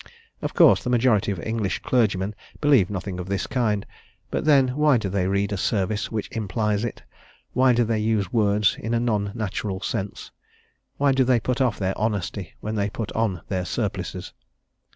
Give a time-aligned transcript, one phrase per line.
[0.41, 3.85] Of course, the majority of English clergymen believe nothing of this kind;
[4.31, 7.03] but then why do they read a service which implies it?
[7.53, 10.31] Why do they use words in a non natural sense?
[10.97, 14.33] Why do they put off their honesty when they put on their surplices?